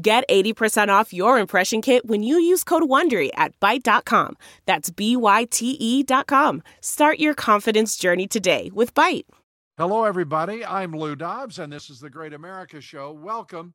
[0.00, 4.36] Get 80% off your impression kit when you use code WONDERY at Byte.com.
[4.64, 6.62] That's B-Y-T-E dot com.
[6.80, 9.24] Start your confidence journey today with Byte.
[9.76, 10.64] Hello, everybody.
[10.64, 13.10] I'm Lou Dobbs, and this is the Great America Show.
[13.10, 13.74] Welcome.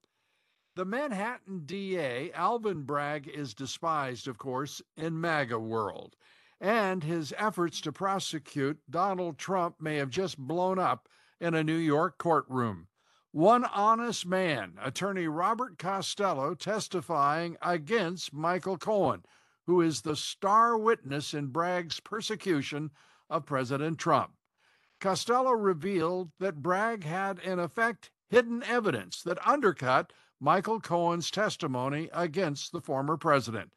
[0.78, 6.16] The Manhattan DA, Alvin Bragg, is despised, of course, in MAGA world.
[6.62, 11.10] And his efforts to prosecute Donald Trump may have just blown up
[11.42, 12.88] in a New York courtroom.
[13.34, 19.24] One honest man, attorney Robert Costello, testifying against Michael Cohen,
[19.66, 22.92] who is the star witness in Bragg's persecution
[23.32, 24.34] of President Trump.
[25.00, 32.72] Costello revealed that Bragg had, in effect, hidden evidence that undercut Michael Cohen's testimony against
[32.72, 33.74] the former president.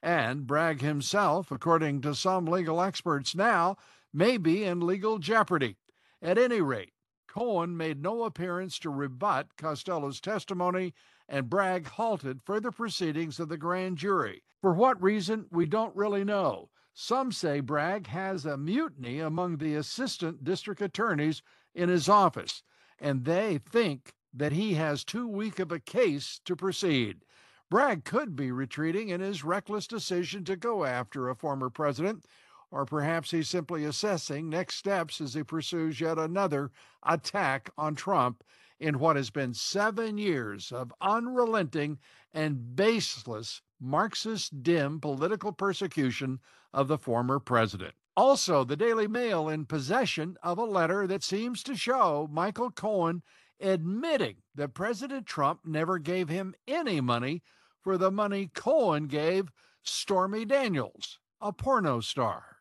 [0.00, 3.76] And Bragg himself, according to some legal experts now,
[4.14, 5.78] may be in legal jeopardy.
[6.22, 6.92] At any rate,
[7.32, 10.92] Cohen made no appearance to rebut Costello's testimony,
[11.28, 14.42] and Bragg halted further proceedings of the grand jury.
[14.60, 16.70] For what reason, we don't really know.
[16.92, 21.40] Some say Bragg has a mutiny among the assistant district attorneys
[21.72, 22.64] in his office,
[22.98, 27.24] and they think that he has too weak of a case to proceed.
[27.70, 32.24] Bragg could be retreating in his reckless decision to go after a former president
[32.70, 36.70] or perhaps he's simply assessing next steps as he pursues yet another
[37.04, 38.44] attack on Trump
[38.78, 41.98] in what has been seven years of unrelenting
[42.32, 46.38] and baseless Marxist dim political persecution
[46.72, 47.94] of the former president.
[48.16, 53.22] Also, the Daily Mail in possession of a letter that seems to show Michael Cohen
[53.60, 57.42] admitting that President Trump never gave him any money
[57.82, 59.50] for the money Cohen gave
[59.82, 62.59] Stormy Daniels, a porno star.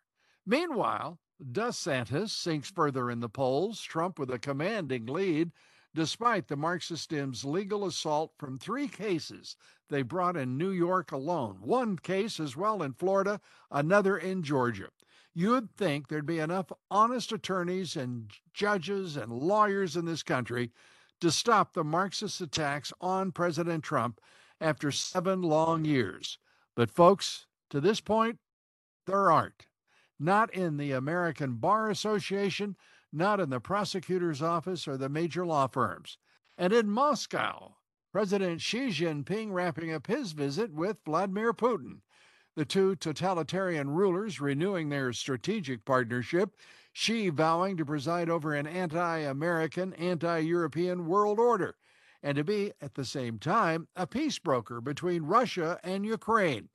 [0.49, 1.19] Meanwhile,
[1.51, 5.51] DeSantis sinks further in the polls, Trump with a commanding lead,
[5.93, 9.55] despite the Marxist Dems' legal assault from three cases
[9.89, 11.57] they brought in New York alone.
[11.61, 13.39] One case as well in Florida,
[13.69, 14.89] another in Georgia.
[15.35, 20.71] You'd think there'd be enough honest attorneys and judges and lawyers in this country
[21.21, 24.19] to stop the Marxist attacks on President Trump
[24.59, 26.39] after seven long years.
[26.75, 28.39] But, folks, to this point,
[29.05, 29.67] there aren't
[30.19, 32.75] not in the American Bar Association,
[33.11, 36.17] not in the prosecutor's office or the major law firms.
[36.57, 37.75] And in Moscow,
[38.11, 42.01] President Xi Jinping wrapping up his visit with Vladimir Putin.
[42.55, 46.55] The two totalitarian rulers renewing their strategic partnership,
[46.91, 51.75] Xi vowing to preside over an anti American, anti European world order,
[52.21, 56.69] and to be, at the same time, a peace broker between Russia and Ukraine.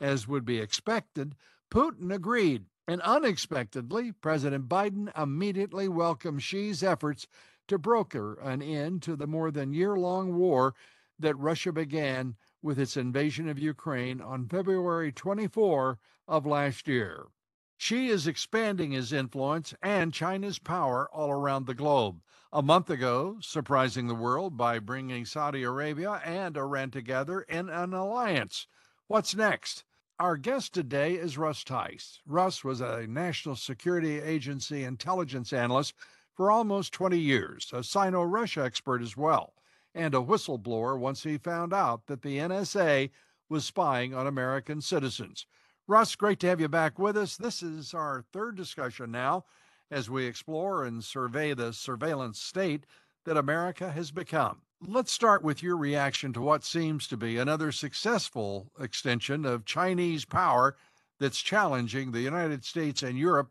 [0.00, 1.36] As would be expected,
[1.70, 7.28] Putin agreed and unexpectedly, President Biden immediately welcomed Xi's efforts
[7.68, 10.74] to broker an end to the more than year long war
[11.16, 17.28] that Russia began with its invasion of Ukraine on February 24 of last year.
[17.76, 22.20] Xi is expanding his influence and China's power all around the globe.
[22.52, 27.94] A month ago, surprising the world by bringing Saudi Arabia and Iran together in an
[27.94, 28.66] alliance.
[29.06, 29.84] What's next?
[30.20, 32.20] Our guest today is Russ Tice.
[32.26, 35.94] Russ was a National Security Agency intelligence analyst
[36.34, 39.54] for almost 20 years, a Sino Russia expert as well,
[39.94, 43.08] and a whistleblower once he found out that the NSA
[43.48, 45.46] was spying on American citizens.
[45.86, 47.38] Russ, great to have you back with us.
[47.38, 49.46] This is our third discussion now
[49.90, 52.84] as we explore and survey the surveillance state
[53.24, 54.60] that America has become.
[54.86, 60.24] Let's start with your reaction to what seems to be another successful extension of Chinese
[60.24, 60.74] power
[61.18, 63.50] that's challenging the United States and Europe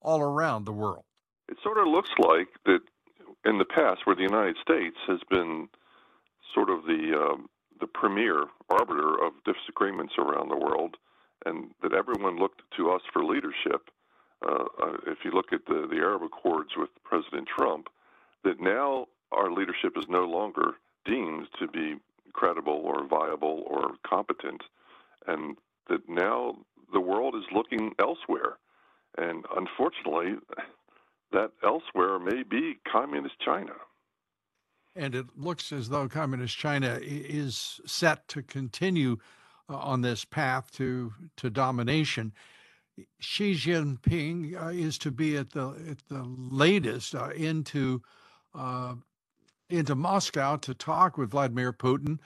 [0.00, 1.04] all around the world.
[1.50, 2.80] It sort of looks like that
[3.44, 5.68] in the past, where the United States has been
[6.54, 10.96] sort of the um, the premier arbiter of disagreements around the world,
[11.44, 13.90] and that everyone looked to us for leadership.
[14.46, 17.88] Uh, uh if you look at the, the Arab Accords with President Trump,
[18.44, 20.74] that now our leadership is no longer
[21.04, 21.96] deemed to be
[22.32, 24.62] credible or viable or competent,
[25.26, 25.56] and
[25.88, 26.56] that now
[26.92, 28.58] the world is looking elsewhere.
[29.18, 30.36] And unfortunately,
[31.32, 33.72] that elsewhere may be communist China.
[34.96, 39.18] and it looks as though Communist China is set to continue
[39.68, 42.32] uh, on this path to to domination.
[43.20, 48.02] Xi Jinping uh, is to be at the at the latest uh, into
[48.54, 48.94] uh,
[49.70, 52.18] into Moscow to talk with Vladimir Putin.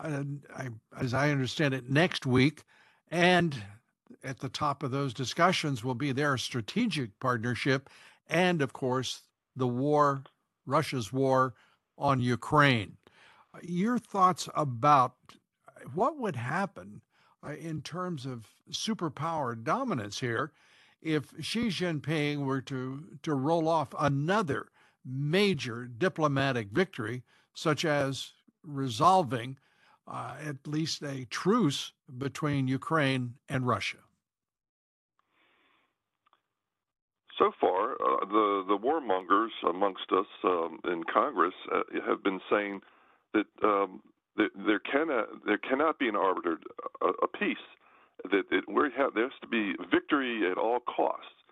[0.00, 0.68] I,
[1.00, 2.64] as I understand it, next week,
[3.10, 3.56] and
[4.22, 7.88] at the top of those discussions will be their strategic partnership,
[8.28, 9.22] and of course
[9.56, 10.24] the war,
[10.66, 11.54] Russia's war
[11.96, 12.96] on Ukraine.
[13.62, 15.14] Your thoughts about
[15.94, 17.02] what would happen
[17.46, 20.52] uh, in terms of superpower dominance here
[21.02, 24.66] if Xi Jinping were to, to roll off another
[25.04, 27.22] major diplomatic victory,
[27.54, 29.58] such as resolving
[30.06, 33.98] uh, at least a truce between Ukraine and Russia?
[37.38, 42.80] So far, uh, the the warmongers amongst us um, in Congress uh, have been saying
[43.32, 44.02] that um,
[44.36, 46.58] that there cannot there cannot be an arbiter
[47.02, 47.56] a, a peace
[48.30, 51.43] that it, we have there has to be victory at all costs.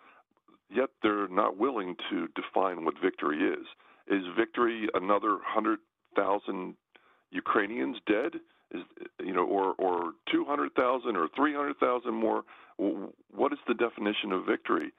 [0.75, 3.67] Yet they're not willing to define what victory is.
[4.09, 5.81] Is victory another hundred
[6.17, 6.75] thousand
[7.31, 8.41] Ukrainians dead?
[8.73, 8.83] Is
[9.21, 12.45] you know, or or two hundred thousand or three hundred thousand more?
[12.77, 14.93] What is the definition of victory?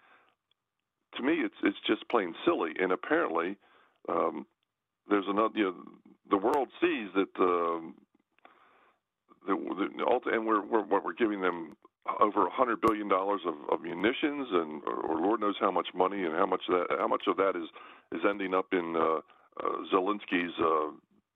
[1.17, 2.71] to me, it's it's just plain silly.
[2.79, 3.57] And apparently,
[4.09, 4.45] um,
[5.09, 5.53] there's another.
[5.55, 5.75] You know,
[6.29, 7.95] the world sees that um,
[9.47, 11.75] the, the and we're, we're what we're giving them
[12.19, 15.87] over a hundred billion dollars of, of munitions and or, or Lord knows how much
[15.95, 17.69] money and how much that how much of that is
[18.11, 19.19] is ending up in uh,
[19.63, 20.91] uh, Zelensky's uh,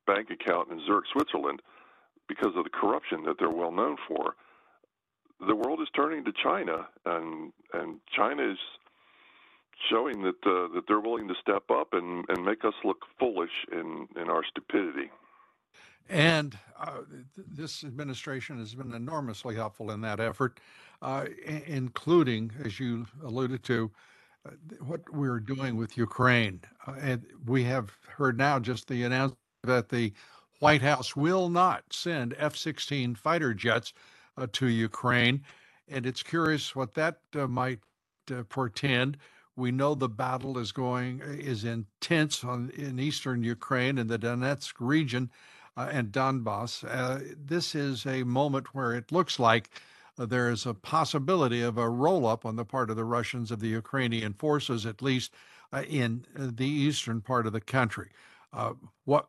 [0.05, 1.61] bank account in Zurich, Switzerland,
[2.27, 4.35] because of the corruption that they're well known for.
[5.47, 8.57] The world is turning to China, and and China is
[9.89, 13.65] showing that uh, that they're willing to step up and, and make us look foolish
[13.71, 15.11] in, in our stupidity.
[16.09, 17.00] And uh,
[17.36, 20.59] this administration has been enormously helpful in that effort,
[21.01, 21.25] uh,
[21.65, 23.92] including, as you alluded to,
[24.45, 24.51] uh,
[24.86, 26.62] what we're doing with Ukraine.
[26.86, 30.13] Uh, and we have heard now just the announcement that the
[30.59, 33.94] White House will not send F 16 fighter jets
[34.38, 35.44] uh, to Ukraine.
[35.88, 37.80] And it's curious what that might
[38.50, 39.18] portend
[39.57, 44.75] we know the battle is going is intense on, in eastern Ukraine in the Donetsk
[44.80, 45.30] region
[45.77, 46.83] uh, and Donbass.
[46.83, 49.69] Uh, this is a moment where it looks like
[50.18, 53.51] uh, there is a possibility of a roll up on the part of the Russians
[53.51, 55.33] of the Ukrainian forces, at least
[55.71, 58.09] uh, in uh, the eastern part of the country.
[58.51, 58.74] Uh,
[59.06, 59.27] what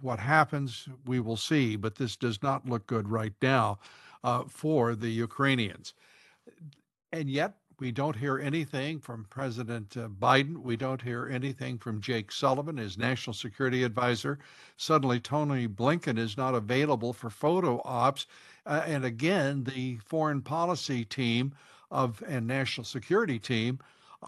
[0.00, 3.78] what happens, we will see, but this does not look good right now
[4.48, 5.94] for the Ukrainians.
[7.12, 10.58] And yet, we don't hear anything from President uh, Biden.
[10.58, 14.38] We don't hear anything from Jake Sullivan, his national security advisor.
[14.76, 18.28] Suddenly, Tony Blinken is not available for photo ops.
[18.64, 21.54] Uh, and again, the foreign policy team
[21.90, 23.80] of and national security team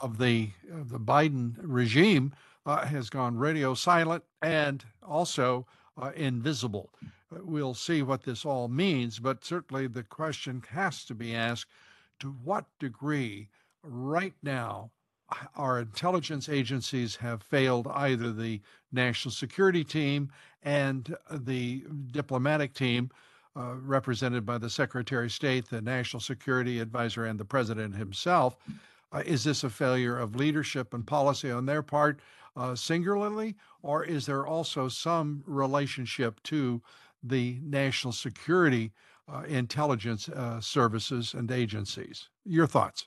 [0.02, 2.32] of the of the Biden regime
[2.66, 5.64] uh, has gone radio silent and also
[5.96, 6.90] uh, invisible.
[7.32, 11.70] Uh, we'll see what this all means, but certainly the question has to be asked
[12.20, 13.49] to what degree
[13.82, 14.90] right now
[15.56, 18.61] our intelligence agencies have failed either the
[18.93, 20.31] national security team
[20.62, 23.11] and the diplomatic team
[23.56, 28.56] uh, represented by the Secretary of State, the National Security Advisor, and the President himself.
[29.12, 32.21] Uh, is this a failure of leadership and policy on their part
[32.56, 36.83] uh, singularly, or is there also some relationship to
[37.23, 38.92] the national security
[39.33, 42.28] uh, intelligence uh, services and agencies.
[42.45, 43.07] Your thoughts?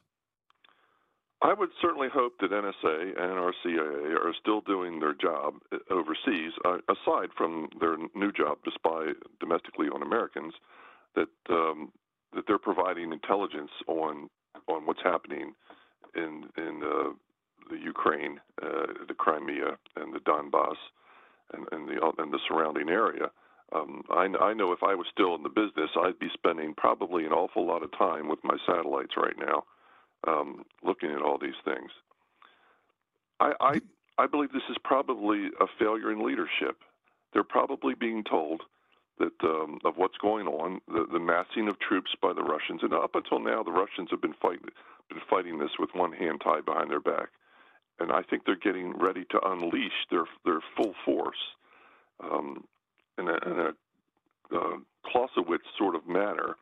[1.41, 5.77] I would certainly hope that NSA and our CIA are still doing their job uh,
[5.91, 10.53] overseas, uh, aside from their new job to spy domestically on Americans,
[11.15, 11.91] that um,
[12.33, 14.29] that they're providing intelligence on
[14.67, 15.53] on what's happening
[16.15, 17.11] in in uh,
[17.69, 20.77] the Ukraine, uh, the Crimea, and the Donbass,
[21.53, 23.29] and, and the and the surrounding area.
[23.73, 27.25] Um, I, I know if I was still in the business, I'd be spending probably
[27.25, 29.63] an awful lot of time with my satellites right now,
[30.27, 31.91] um, looking at all these things.
[33.39, 33.81] I, I
[34.17, 36.77] I believe this is probably a failure in leadership.
[37.33, 38.63] They're probably being told
[39.19, 42.93] that um, of what's going on, the, the massing of troops by the Russians, and
[42.93, 44.69] up until now, the Russians have been fighting
[45.09, 47.29] been fighting this with one hand tied behind their back,
[47.99, 51.37] and I think they're getting ready to unleash their their full force.
[52.19, 52.65] Um,
[53.17, 53.71] in a, in a
[54.55, 56.55] uh, Clausewitz sort of manner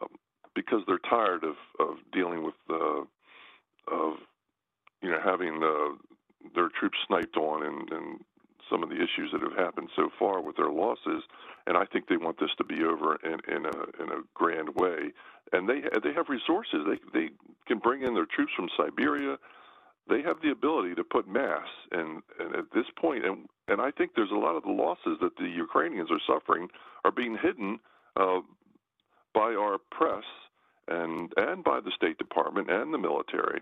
[0.00, 0.08] um,
[0.54, 2.54] because they're tired of, of dealing with
[3.90, 4.14] of
[5.02, 5.96] you know having uh,
[6.54, 8.20] their troops sniped on and, and
[8.70, 11.24] some of the issues that have happened so far with their losses,
[11.66, 14.70] and I think they want this to be over in, in a in a grand
[14.76, 15.10] way.
[15.52, 16.86] And they they have resources.
[16.86, 17.28] They they
[17.66, 19.36] can bring in their troops from Siberia.
[20.10, 23.92] They have the ability to put mass, and, and at this point, and and I
[23.92, 26.66] think there's a lot of the losses that the Ukrainians are suffering
[27.04, 27.78] are being hidden
[28.16, 28.40] uh,
[29.32, 30.24] by our press
[30.88, 33.60] and and by the State Department and the military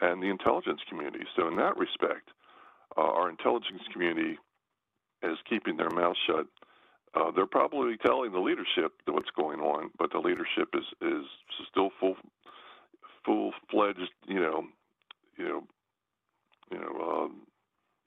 [0.00, 1.24] and the intelligence community.
[1.36, 2.30] So in that respect,
[2.96, 4.38] uh, our intelligence community
[5.24, 6.46] is keeping their mouth shut.
[7.14, 11.24] Uh, they're probably telling the leadership what's going on, but the leadership is is
[11.70, 12.14] still full
[13.24, 14.62] full fledged, you know,
[15.36, 15.64] you know,
[16.70, 17.30] you know,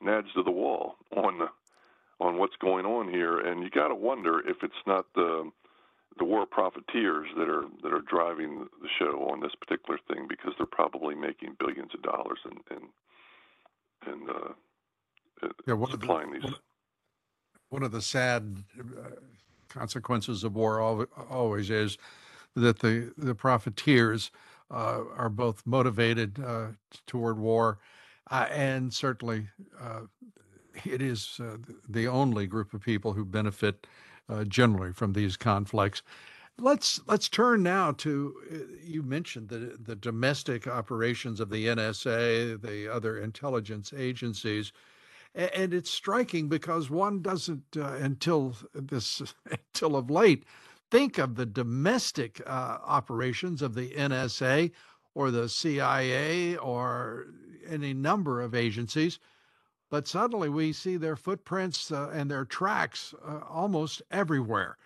[0.03, 1.48] uh, nads to the wall on the,
[2.20, 5.50] on what's going on here, and you got to wonder if it's not the
[6.18, 10.53] the war profiteers that are that are driving the show on this particular thing because
[10.58, 12.84] they're probably making billions of dollars and and
[14.08, 16.58] and uh, yeah, one supplying of the, these.
[17.70, 19.10] One of the sad uh,
[19.70, 21.98] consequences of war always is
[22.56, 24.32] that the the profiteers
[24.70, 26.68] uh, are both motivated uh,
[27.08, 27.80] toward war,
[28.32, 29.48] uh, and certainly
[29.80, 30.02] uh,
[30.86, 31.40] it is
[31.88, 33.86] the only group of people who benefit
[34.32, 36.02] uh, generally from these conflicts.
[36.58, 42.62] Let's let's turn now to uh, you mentioned the the domestic operations of the NSA,
[42.62, 44.72] the other intelligence agencies,
[45.34, 49.22] and it's striking because one doesn't uh, until this
[49.52, 50.46] until of late
[50.92, 54.72] think of the domestic uh, operations of the NSA
[55.13, 57.27] or the CIA or
[57.68, 59.20] any number of agencies
[59.91, 64.77] but suddenly we see their footprints uh, and their tracks uh, almost everywhere,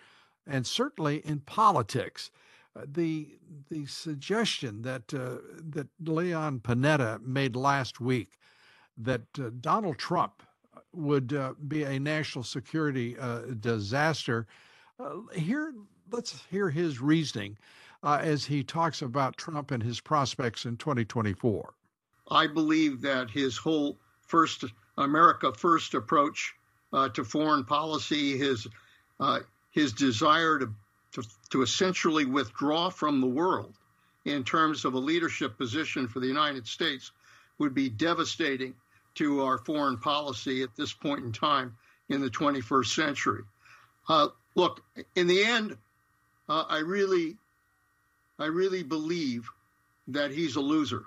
[0.46, 2.30] and certainly in politics.
[2.74, 3.38] Uh, the
[3.70, 5.36] the suggestion that uh,
[5.70, 8.32] that Leon Panetta made last week
[8.98, 10.42] that uh, Donald Trump
[10.92, 11.32] would
[11.68, 13.14] be a national security
[13.60, 14.46] disaster.
[15.34, 15.74] here,
[16.10, 17.58] let's hear his reasoning
[18.06, 21.74] as he talks about Trump and his prospects in 2024.
[22.30, 24.64] I believe that his whole first
[24.96, 26.54] America First approach
[26.92, 28.66] uh, to foreign policy, his
[29.20, 30.72] uh, his desire to,
[31.12, 33.74] to, to essentially withdraw from the world
[34.24, 37.12] in terms of a leadership position for the United States
[37.58, 38.74] would be devastating
[39.14, 41.76] to our foreign policy at this point in time
[42.08, 43.42] in the 21st century.
[44.08, 44.82] Uh, look,
[45.14, 45.76] in the end,
[46.48, 47.36] uh, I really,
[48.38, 49.48] I really believe
[50.08, 51.04] that he's a loser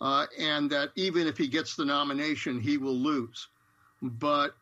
[0.00, 3.48] uh, and that even if he gets the nomination, he will lose.
[4.02, 4.54] But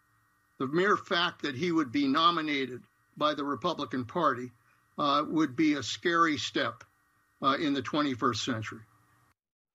[0.58, 2.82] the mere fact that he would be nominated
[3.16, 4.50] by the Republican Party
[4.98, 6.84] uh, would be a scary step
[7.42, 8.80] uh, in the 21st century.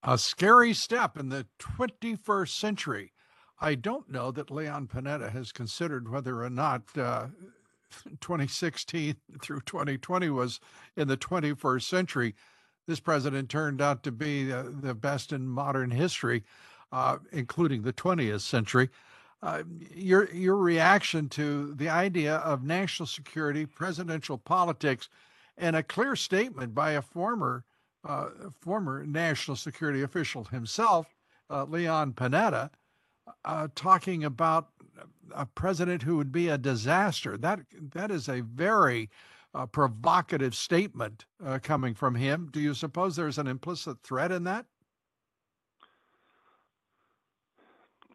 [0.03, 3.11] A scary step in the 21st century.
[3.59, 7.27] I don't know that Leon Panetta has considered whether or not uh,
[8.21, 10.59] 2016 through 2020 was
[10.95, 12.35] in the 21st century
[12.89, 16.43] this president turned out to be uh, the best in modern history,
[16.91, 18.89] uh, including the 20th century.
[19.43, 19.61] Uh,
[19.95, 25.07] your your reaction to the idea of national security, presidential politics,
[25.55, 27.63] and a clear statement by a former
[28.03, 28.29] uh,
[28.59, 31.05] former national security official himself,
[31.51, 32.71] uh, Leon Panetta,
[33.45, 34.69] uh, talking about
[35.35, 37.37] a president who would be a disaster.
[37.37, 37.61] That
[37.93, 39.09] that is a very
[39.53, 42.49] a provocative statement uh, coming from him.
[42.51, 44.65] Do you suppose there's an implicit threat in that?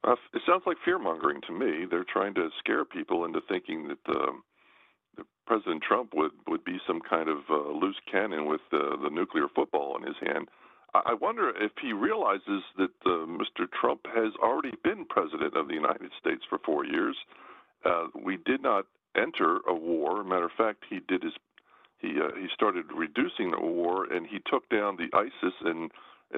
[0.04, 1.86] Uh, it sounds like fear mongering to me.
[1.90, 4.42] They're trying to scare people into thinking that, um,
[5.16, 9.08] that President Trump would, would be some kind of uh, loose cannon with uh, the
[9.10, 10.48] nuclear football in his hand.
[10.94, 13.66] I wonder if he realizes that uh, Mr.
[13.80, 17.16] Trump has already been president of the United States for four years.
[17.84, 18.86] Uh, we did not
[19.16, 20.22] enter a war.
[20.24, 21.32] Matter of fact, he did his
[21.98, 25.88] he uh, he started reducing the war, and he took down the ISIS in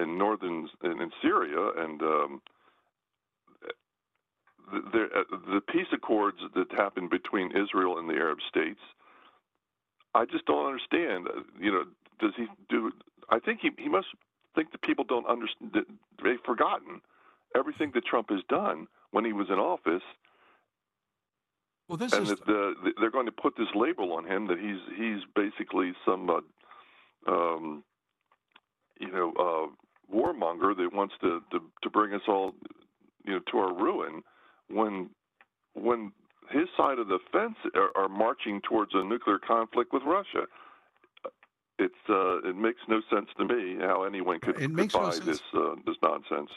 [0.01, 2.41] in northern in, in Syria, and um,
[4.71, 8.79] the, the uh, the peace accords that happened between Israel and the Arab states.
[10.15, 11.27] I just don't understand.
[11.27, 11.83] Uh, you know,
[12.19, 12.91] does he do?
[13.29, 14.07] I think he he must
[14.57, 15.85] think that people don't understand.
[16.23, 17.01] They've forgotten
[17.55, 20.03] everything that Trump has done when he was in office
[21.87, 22.29] well, this and is...
[22.29, 26.29] that the, they're going to put this label on him that he's he's basically some,
[26.29, 27.83] uh, um,
[28.99, 32.53] you know, uh, warmonger that wants to, to to bring us all,
[33.25, 34.23] you know, to our ruin.
[34.69, 35.09] When
[35.73, 36.11] when
[36.49, 40.45] his side of the fence are, are marching towards a nuclear conflict with Russia,
[42.09, 45.41] uh, it makes no sense to me how anyone could, it could buy no this
[45.53, 46.49] uh, this nonsense.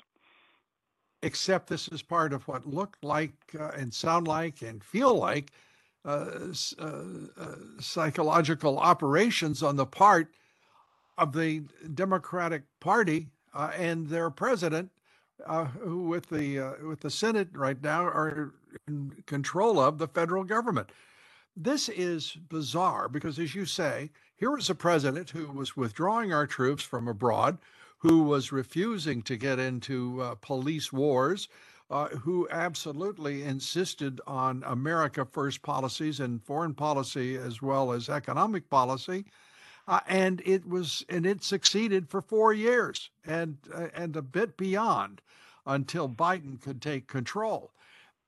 [1.22, 5.52] except this is part of what looked like uh, and sound like and feel like
[6.04, 6.26] uh,
[6.78, 6.84] uh,
[7.36, 10.28] uh, psychological operations on the part
[11.18, 11.62] of the
[11.94, 14.90] Democratic Party uh, and their president,
[15.46, 18.54] uh, who with the with the Senate right now are
[18.88, 20.90] in control of the federal government.
[21.62, 26.46] This is bizarre because, as you say, here was a president who was withdrawing our
[26.46, 27.58] troops from abroad,
[27.98, 31.48] who was refusing to get into uh, police wars,
[31.90, 38.70] uh, who absolutely insisted on America first policies and foreign policy as well as economic
[38.70, 39.26] policy.
[39.86, 44.56] Uh, and it was and it succeeded for four years and uh, and a bit
[44.56, 45.20] beyond
[45.66, 47.70] until Biden could take control.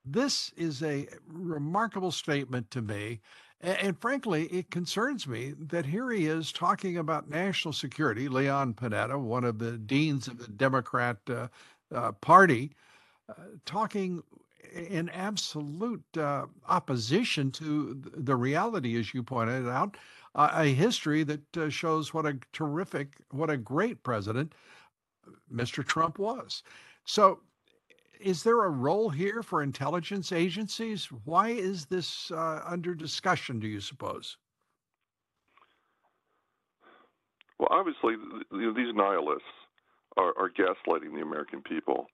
[0.04, 3.20] This is a remarkable statement to me.
[3.60, 8.28] And, frankly, it concerns me that here he is talking about national security.
[8.28, 11.46] Leon Panetta, one of the deans of the Democrat uh,
[11.94, 12.72] uh, Party,
[13.28, 14.20] uh, talking
[14.74, 19.96] in absolute uh, opposition to the reality, as you pointed out,
[20.34, 24.54] uh, a history that uh, shows what a terrific, what a great president
[25.54, 25.86] Mr.
[25.86, 26.64] Trump was.
[27.04, 27.40] So
[28.22, 31.06] is there a role here for intelligence agencies?
[31.24, 34.36] Why is this uh, under discussion, do you suppose?
[37.58, 38.14] Well, obviously,
[38.50, 39.46] you know, these nihilists
[40.16, 42.06] are, are, gaslighting the American people.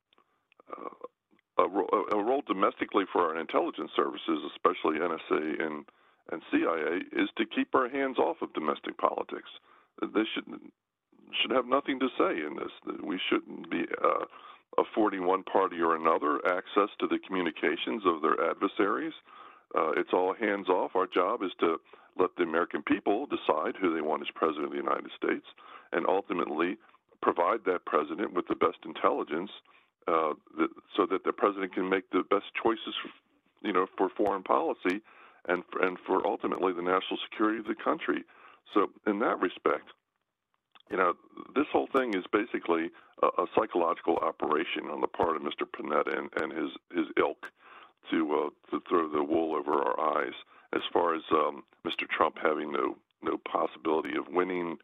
[0.71, 5.85] Uh, a, ro- a, role domestically for our intelligence services, especially NSA and,
[6.31, 9.49] and CIA, is to keep our hands off of domestic politics.
[10.03, 10.45] They should
[11.43, 12.73] should have nothing to say in this.
[13.03, 14.25] We shouldn't be uh,
[14.77, 19.15] affording one party or another access to the communications of their adversaries.
[19.75, 20.93] Uh, it's all hands off.
[20.95, 21.79] Our job is to
[22.19, 25.47] let the American people decide who they want as president of the United States
[25.93, 26.77] and ultimately
[27.23, 29.51] provide that president with the best intelligence
[30.07, 32.95] uh, that, so that the president can make the best choices,
[33.63, 35.01] you know, for foreign policy
[35.47, 38.25] and and for ultimately the national security of the country.
[38.75, 39.89] So, in that respect,
[40.91, 41.15] you know,
[41.55, 42.91] this whole thing is basically
[43.23, 45.65] a, a psychological operation on the part of Mr.
[45.67, 47.47] Panetta and, and his his ilk
[48.11, 50.35] to uh, to throw the wool over our eyes.
[50.75, 52.09] As far as um, Mr.
[52.09, 54.79] Trump having no no possibility of winning,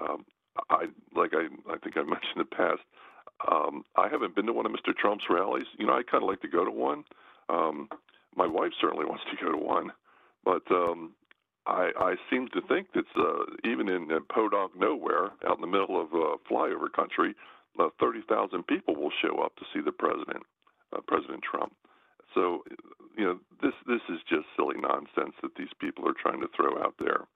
[0.00, 0.24] um,
[0.70, 2.80] I like I I think I mentioned in the past.
[3.50, 4.94] Um, I haven't been to one of Mr.
[4.96, 5.66] Trump's rallies.
[5.78, 7.04] You know, I kind of like to go to one.
[7.48, 7.88] Um,
[8.36, 9.92] my wife certainly wants to go to one,
[10.44, 11.12] but um,
[11.68, 15.66] I, I seem to think that uh, even in, in Podunk nowhere, out in the
[15.66, 17.34] middle of uh, flyover country,
[17.78, 20.42] uh, 30,000 people will show up to see the president,
[20.96, 21.74] uh, President Trump.
[22.34, 22.64] So,
[23.16, 26.78] you know, this this is just silly nonsense that these people are trying to throw
[26.82, 27.26] out there.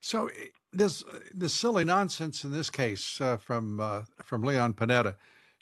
[0.00, 5.16] So eh, this this silly nonsense in this case uh, from uh, from Leon Panetta.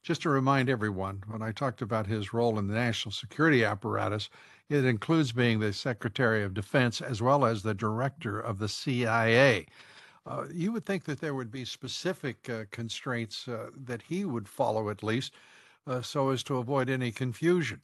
[0.05, 4.29] Just to remind everyone, when I talked about his role in the national security apparatus,
[4.69, 9.67] it includes being the Secretary of Defense as well as the director of the CIA.
[10.27, 14.47] Uh, you would think that there would be specific uh, constraints uh, that he would
[14.47, 15.33] follow at least
[15.87, 17.81] uh, so as to avoid any confusion.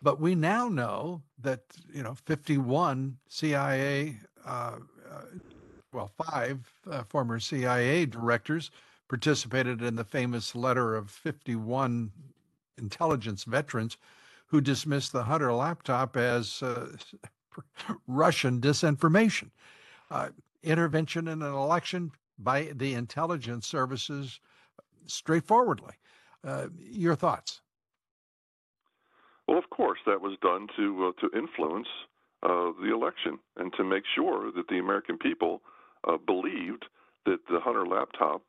[0.00, 1.60] But we now know that,
[1.92, 4.76] you know, 51 CIA, uh,
[5.10, 5.22] uh,
[5.92, 6.60] well, five
[7.08, 8.70] former CIA directors
[9.12, 12.10] participated in the famous letter of 51
[12.78, 13.98] intelligence veterans
[14.46, 16.86] who dismissed the Hunter laptop as uh,
[18.06, 19.50] Russian disinformation.
[20.10, 20.30] Uh,
[20.62, 24.40] intervention in an election by the intelligence services
[25.04, 25.92] straightforwardly.
[26.42, 27.60] Uh, your thoughts?
[29.46, 31.88] Well, of course, that was done to uh, to influence
[32.42, 35.60] uh, the election and to make sure that the American people
[36.08, 36.86] uh, believed
[37.26, 38.40] that the Hunter laptop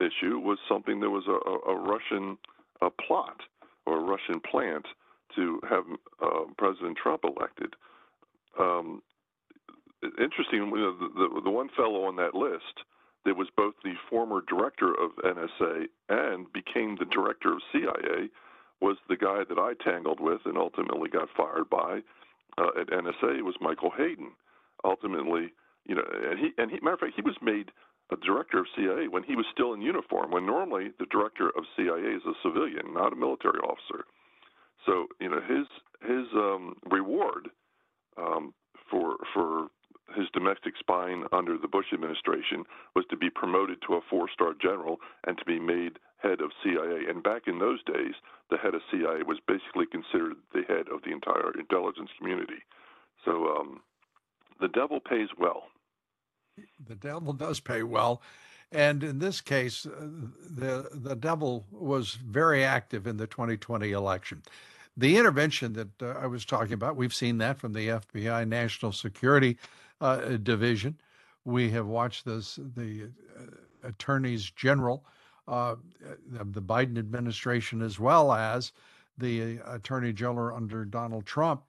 [0.00, 2.38] issue was something that was a, a, a Russian
[3.06, 3.40] plot
[3.86, 4.86] or a Russian plant
[5.34, 5.84] to have
[6.22, 7.74] uh, President Trump elected.
[8.58, 9.02] Um,
[10.02, 12.84] interesting, you know, the, the, the one fellow on that list
[13.24, 18.28] that was both the former director of NSA and became the director of CIA
[18.80, 22.00] was the guy that I tangled with and ultimately got fired by
[22.58, 24.30] uh, at NSA was Michael Hayden.
[24.84, 25.52] Ultimately,
[25.86, 27.72] you know, and he and he matter of fact he was made
[28.12, 30.30] a director of CIA when he was still in uniform.
[30.30, 34.04] When normally the director of CIA is a civilian, not a military officer.
[34.84, 35.66] So you know his
[36.02, 37.48] his um, reward
[38.16, 38.54] um,
[38.90, 39.68] for for
[40.14, 42.64] his domestic spying under the Bush administration
[42.94, 47.10] was to be promoted to a four-star general and to be made head of CIA.
[47.10, 48.14] And back in those days,
[48.50, 52.62] the head of CIA was basically considered the head of the entire intelligence community.
[53.24, 53.80] So um,
[54.60, 55.64] the devil pays well.
[56.88, 58.22] The devil does pay well.
[58.72, 59.90] And in this case, uh,
[60.50, 64.42] the the devil was very active in the 2020 election.
[64.96, 68.92] The intervention that uh, I was talking about, we've seen that from the FBI National
[68.92, 69.56] Security
[70.00, 70.98] uh, Division.
[71.44, 75.04] We have watched this the uh, attorneys general
[75.46, 75.76] uh,
[76.38, 78.72] of the Biden administration, as well as
[79.16, 81.62] the attorney general under Donald Trump,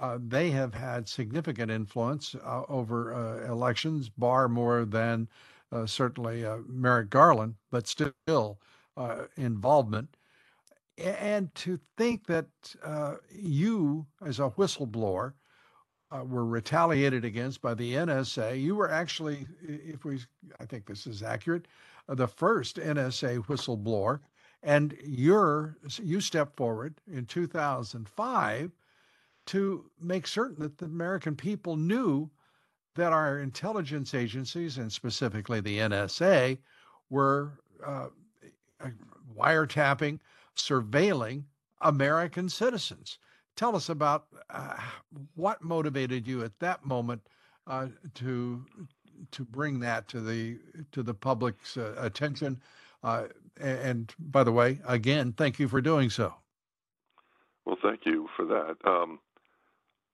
[0.00, 5.28] uh, they have had significant influence uh, over uh, elections, bar more than
[5.72, 8.58] uh, certainly Merrick Garland, but still
[9.36, 10.16] involvement.
[10.98, 12.46] And to think that
[13.30, 15.34] you, as a whistleblower,
[16.10, 18.60] were retaliated against by the NSA.
[18.60, 20.20] You were actually, if we,
[20.58, 21.66] I think this is accurate,
[22.08, 24.20] the first NSA whistleblower,
[24.62, 28.72] and you're you stepped forward in 2005
[29.46, 32.30] to make certain that the American people knew
[32.96, 36.58] that our intelligence agencies, and specifically the NSA,
[37.08, 37.52] were
[37.84, 38.08] uh,
[39.36, 40.18] wiretapping,
[40.56, 41.44] surveilling
[41.80, 43.18] American citizens.
[43.56, 44.76] Tell us about uh,
[45.34, 47.22] what motivated you at that moment
[47.66, 48.64] uh, to
[49.32, 50.58] to bring that to the
[50.92, 52.60] to the public's uh, attention.
[53.02, 53.24] Uh,
[53.60, 56.34] and by the way, again, thank you for doing so.
[57.64, 58.76] Well, thank you for that.
[58.84, 59.20] Um,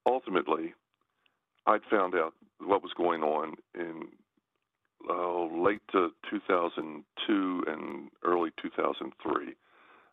[0.07, 0.73] ultimately,
[1.65, 4.07] I'd found out what was going on in
[5.09, 9.55] uh, late 2002 and early 2003.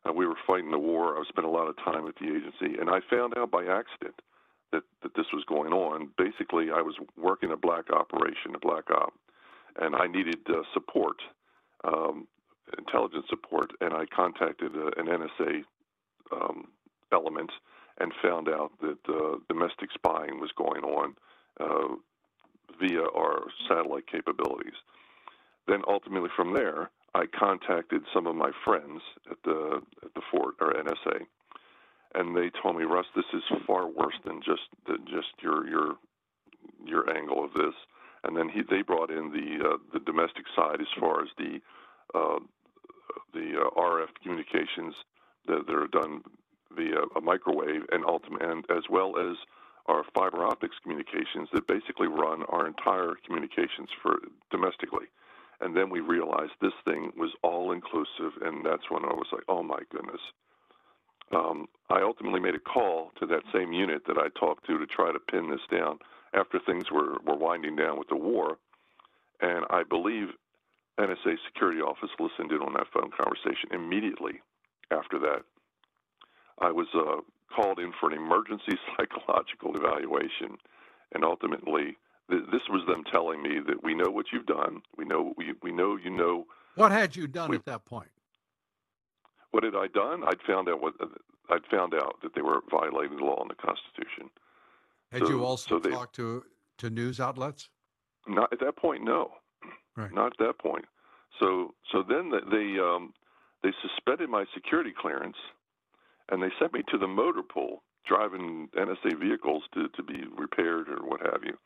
[0.07, 1.17] Uh, we were fighting the war.
[1.17, 4.21] I spent a lot of time at the agency, and I found out by accident
[4.73, 6.11] that, that this was going on.
[6.19, 9.15] Basically, I was working a black operation, a black op,
[9.81, 11.17] and I needed uh, support,
[11.85, 12.27] um,
[12.77, 15.63] intelligence support, and I contacted uh, an NSA
[16.33, 16.69] um,
[17.13, 17.51] element
[17.99, 21.15] and found out that uh, domestic spying was going on
[21.61, 21.95] uh,
[22.81, 24.75] via our satellite capabilities.
[25.67, 30.55] Then ultimately from there, I contacted some of my friends at the at the fort
[30.61, 31.21] or NSA,
[32.15, 35.95] and they told me, Russ, this is far worse than just than just your your
[36.85, 37.75] your angle of this.
[38.25, 41.61] And then he they brought in the uh, the domestic side as far as the
[42.15, 42.41] uh,
[43.33, 44.95] the uh, RF communications
[45.47, 46.23] that, that are done
[46.77, 49.37] via a microwave and ultimate, and as well as
[49.87, 54.17] our fiber optics communications that basically run our entire communications for
[54.51, 55.07] domestically.
[55.61, 59.45] And then we realized this thing was all inclusive, and that's when I was like,
[59.49, 60.21] oh my goodness.
[61.33, 64.87] Um, I ultimately made a call to that same unit that I talked to to
[64.87, 65.99] try to pin this down
[66.33, 68.59] after things were, were winding down with the war.
[69.41, 70.29] And I believe
[70.99, 74.41] NSA security office listened in on that phone conversation immediately
[74.91, 75.43] after that.
[76.61, 77.21] I was uh,
[77.55, 80.57] called in for an emergency psychological evaluation,
[81.13, 81.97] and ultimately,
[82.31, 84.83] th- this was them telling me that we know what you've done.
[84.97, 86.47] We know we we know you know.
[86.77, 88.11] What had you done we, at that point?
[89.51, 90.23] What had I done?
[90.25, 90.95] I'd found out what
[91.51, 94.31] I'd found out that they were violating the law and the Constitution.
[95.13, 96.45] Had so, you also so they, talked to
[96.79, 97.69] to news outlets?
[98.27, 99.33] Not at that point, no.
[99.97, 100.13] Right.
[100.13, 100.87] Not at that point.
[101.41, 103.13] So so then they um,
[103.63, 105.37] they suspended my security clearance
[106.31, 110.89] and they sent me to the motor pool driving NSA vehicles to, to be repaired
[110.89, 111.57] or what have you,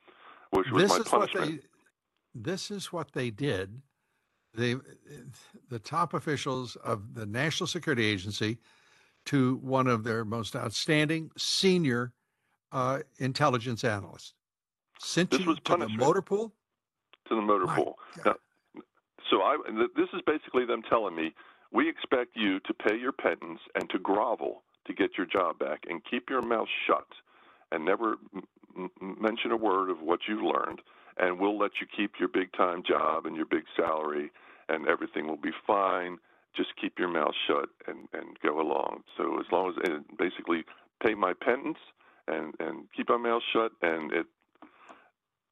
[0.50, 1.50] which was this my is punishment.
[1.50, 3.80] What they, this is what they did.
[4.54, 4.76] They,
[5.68, 8.58] the top officials of the National Security Agency,
[9.26, 12.12] to one of their most outstanding senior
[12.72, 14.32] uh, intelligence analysts,
[15.00, 15.98] sent this you was to punishment.
[15.98, 16.52] the motor pool.
[17.28, 17.98] To the motor my pool.
[18.24, 18.36] Now,
[19.30, 19.58] so I,
[19.96, 21.34] this is basically them telling me
[21.72, 25.82] we expect you to pay your penance and to grovel to get your job back
[25.88, 27.06] and keep your mouth shut
[27.72, 28.16] and never
[28.76, 30.80] m- mention a word of what you've learned.
[31.18, 34.30] And we'll let you keep your big time job and your big salary,
[34.68, 36.18] and everything will be fine.
[36.56, 39.02] Just keep your mouth shut and, and go along.
[39.16, 40.64] So, as long as basically
[41.04, 41.78] pay my penance
[42.28, 44.26] and, and keep my mouth shut, and it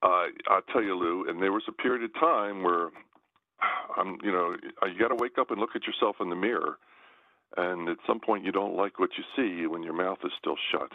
[0.02, 2.90] uh, I'll tell you, Lou, and there was a period of time where
[3.96, 6.78] I'm, you know, you got to wake up and look at yourself in the mirror.
[7.56, 10.56] And at some point, you don't like what you see when your mouth is still
[10.72, 10.90] shut.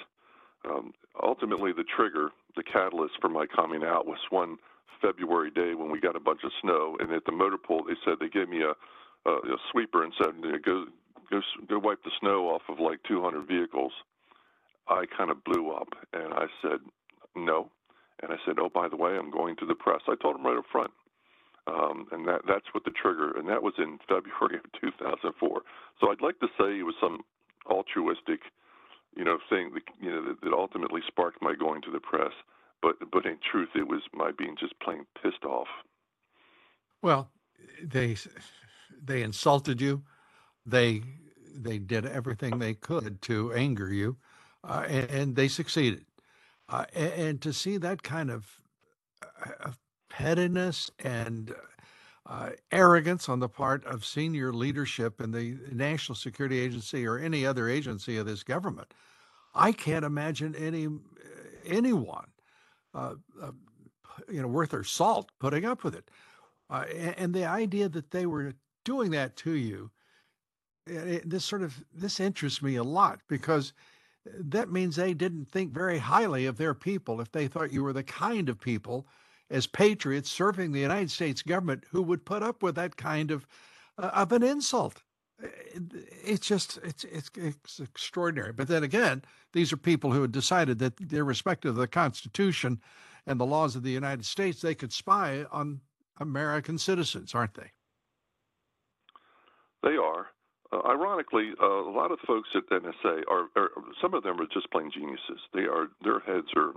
[0.69, 0.93] Um,
[1.23, 4.57] ultimately, the trigger, the catalyst for my coming out was one
[5.01, 6.97] February day when we got a bunch of snow.
[6.99, 10.13] And at the motor pool, they said they gave me a, a, a sweeper and
[10.21, 10.85] said, go,
[11.31, 13.93] go, go wipe the snow off of like 200 vehicles.
[14.87, 16.79] I kind of blew up and I said,
[17.35, 17.69] no.
[18.21, 20.01] And I said, oh, by the way, I'm going to the press.
[20.07, 20.91] I told them right up front.
[21.67, 25.61] Um, and that that's what the trigger, and that was in February of 2004.
[25.99, 27.21] So I'd like to say it was some
[27.69, 28.41] altruistic,
[29.15, 32.33] you know, thing that, you know that, that ultimately sparked my going to the press.
[32.81, 35.67] But but in truth, it was my being just plain pissed off.
[37.01, 37.29] Well,
[37.83, 38.17] they
[39.03, 40.03] they insulted you.
[40.65, 41.03] They
[41.53, 44.17] they did everything they could to anger you,
[44.63, 46.05] uh, and, and, they succeeded.
[46.69, 48.61] Uh, and, and, to see that kind of,
[49.21, 49.77] uh, of
[50.11, 51.53] pettiness and
[52.25, 57.45] uh, arrogance on the part of senior leadership in the National Security Agency or any
[57.45, 58.93] other agency of this government,
[59.55, 60.87] I can't imagine any
[61.65, 62.27] anyone,
[62.93, 63.51] uh, uh,
[64.31, 66.09] you know, worth their salt putting up with it.
[66.69, 68.53] And, and, the idea that they were
[68.85, 69.91] doing that to you
[70.87, 73.73] it, this sort of this interests me a lot because
[74.25, 77.93] that means they didn't think very highly of their people if they thought you were
[77.93, 79.07] the kind of people
[79.51, 83.45] as patriots serving the United States government who would put up with that kind of
[83.97, 85.03] uh, of an insult.
[86.23, 88.53] It's just it's, it's it's extraordinary.
[88.53, 92.79] But then again, these are people who had decided that, irrespective of the Constitution
[93.25, 95.81] and the laws of the United States, they could spy on
[96.19, 97.71] American citizens, aren't they?
[99.83, 100.27] They are.
[100.71, 103.69] Uh, ironically, uh, a lot of folks at NSA are, are,
[104.01, 105.39] some of them are just plain geniuses.
[105.53, 106.73] They are their heads are,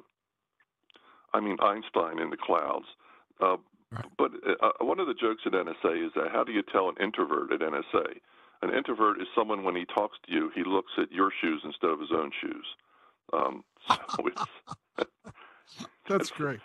[1.34, 2.86] I mean, Einstein in the clouds.
[3.40, 3.56] Uh,
[3.90, 4.04] right.
[4.16, 6.88] But uh, uh one of the jokes at NSA is that how do you tell
[6.88, 8.20] an introvert at NSA?
[8.62, 11.90] An introvert is someone when he talks to you, he looks at your shoes instead
[11.90, 12.66] of his own shoes.
[13.32, 14.44] Um, so it's,
[16.08, 16.60] That's great.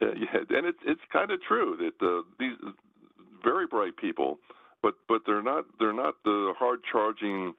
[0.00, 0.08] Yeah,
[0.50, 2.56] and it's it's kind of true that uh, these
[3.42, 4.38] very bright people
[4.82, 7.54] but but they're not they're not the hard charging,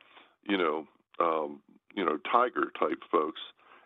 [0.47, 0.87] you know,
[1.19, 1.61] um,
[1.95, 3.39] you know, tiger type folks.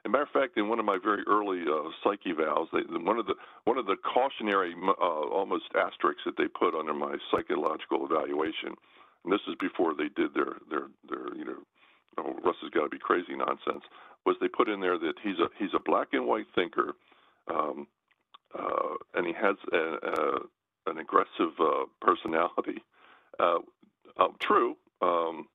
[0.06, 3.18] As matter of fact, in one of my very early uh, psyche vals, they, one
[3.18, 8.06] of the one of the cautionary uh, almost asterisks that they put under my psychological
[8.06, 8.76] evaluation,
[9.24, 11.58] and this is before they did their their their you know,
[12.20, 13.84] oh, Russ has got to be crazy nonsense,
[14.28, 16.94] was they put in there that he's a he's a black and white thinker,
[17.52, 17.88] um,
[18.54, 22.84] uh, and he has a, a, an aggressive uh, personality,
[23.39, 23.58] uh,
[24.18, 24.78] uh, true.
[25.02, 25.48] Um,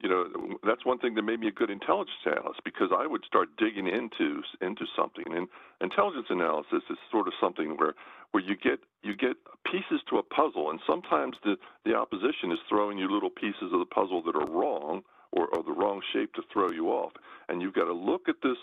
[0.00, 3.24] you know, that's one thing that made me a good intelligence analyst because I would
[3.24, 5.24] start digging into into something.
[5.34, 5.48] And
[5.80, 7.94] intelligence analysis is sort of something where
[8.32, 12.58] where you get you get pieces to a puzzle, and sometimes the the opposition is
[12.68, 16.32] throwing you little pieces of the puzzle that are wrong or, or the wrong shape
[16.34, 17.12] to throw you off,
[17.48, 18.58] and you've got to look at this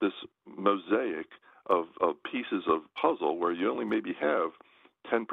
[0.00, 0.12] this
[0.46, 1.26] mosaic
[1.66, 4.50] of, of pieces of puzzle where you only maybe have
[5.12, 5.26] 10%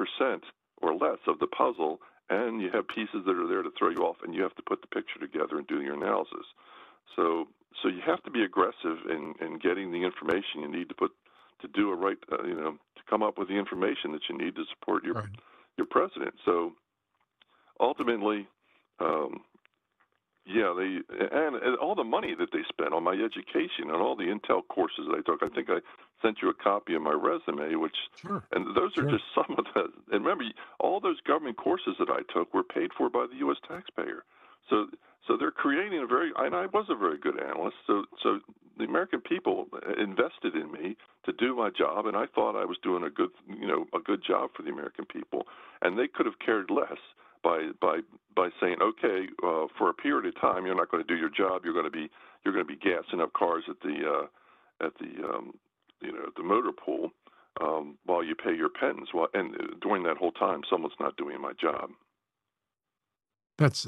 [0.82, 4.02] or less of the puzzle and you have pieces that are there to throw you
[4.02, 6.46] off, and you have to put the picture together and do your analysis.
[7.14, 7.46] So,
[7.82, 11.12] so you have to be aggressive in, in getting the information you need to put
[11.62, 14.36] to do a right, uh, you know, to come up with the information that you
[14.36, 15.28] need to support your right.
[15.78, 16.34] your president.
[16.44, 16.72] So,
[17.80, 18.46] ultimately,
[19.00, 19.40] um,
[20.44, 21.00] yeah, they
[21.34, 24.62] and, and all the money that they spent on my education and all the Intel
[24.68, 25.42] courses that I took.
[25.42, 25.78] I think I
[26.22, 28.42] sent you a copy of my resume, which sure.
[28.52, 29.92] and those are just some of the.
[30.14, 30.44] And remember,
[30.80, 33.58] all those government courses that I took were paid for by the U.S.
[33.68, 34.24] taxpayer.
[34.70, 34.86] So
[35.26, 37.76] so they're creating a very and I was a very good analyst.
[37.86, 38.40] So so
[38.78, 39.66] the American people
[39.98, 43.30] invested in me to do my job, and I thought I was doing a good
[43.48, 45.46] you know a good job for the American people,
[45.82, 46.98] and they could have cared less
[47.42, 48.00] by by
[48.34, 51.30] by saying, okay, uh, for a period of time, you're not going to do your
[51.30, 51.62] job.
[51.64, 52.10] You're going to be
[52.44, 55.54] you're going to be gassing up cars at the uh, at the um,
[56.02, 57.10] you know the motor pool
[57.60, 59.08] um, while you pay your penance.
[59.14, 61.90] Well, and uh, during that whole time, someone's not doing my job.
[63.58, 63.86] That's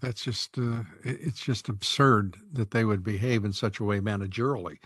[0.00, 4.78] that's just uh, it's just absurd that they would behave in such a way managerially,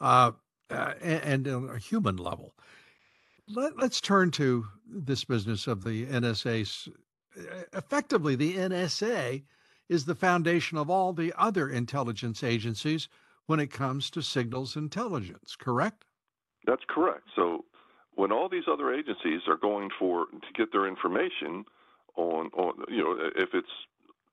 [0.00, 0.32] uh,
[0.70, 2.54] uh, and, and, on a human level.
[3.48, 6.88] Let, us turn to this business of the NSA.
[7.72, 9.44] effectively, the NSA
[9.88, 13.08] is the foundation of all the other intelligence agencies
[13.46, 16.05] when it comes to signals intelligence, correct?
[16.66, 17.24] That's correct.
[17.34, 17.64] So
[18.14, 21.64] when all these other agencies are going for to get their information
[22.16, 23.68] on on you know if it's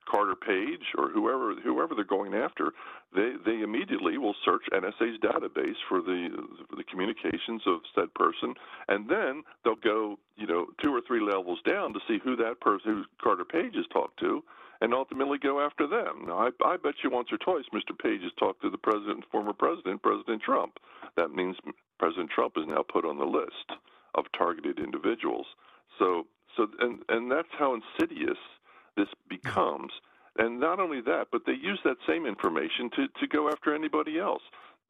[0.09, 2.73] Carter Page or whoever whoever they're going after,
[3.15, 6.29] they they immediately will search NSA's database for the
[6.69, 8.53] for the communications of said person,
[8.87, 12.59] and then they'll go you know two or three levels down to see who that
[12.61, 14.43] person who Carter Page has talked to,
[14.81, 16.25] and ultimately go after them.
[16.27, 17.97] Now, I, I bet you once or twice Mr.
[17.97, 20.77] Page has talked to the president, former president, President Trump.
[21.15, 21.55] That means
[22.03, 23.79] President Trump is now put on the list
[24.15, 25.45] of targeted individuals.
[25.97, 28.37] So so and and that's how insidious
[28.97, 29.93] this becomes.
[30.37, 34.19] And not only that, but they use that same information to, to go after anybody
[34.19, 34.41] else.